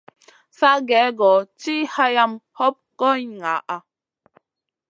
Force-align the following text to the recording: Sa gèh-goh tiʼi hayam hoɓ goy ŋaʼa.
Sa 0.57 0.71
gèh-goh 0.89 1.41
tiʼi 1.59 1.89
hayam 1.93 2.31
hoɓ 2.57 2.75
goy 2.99 3.21
ŋaʼa. 3.39 3.75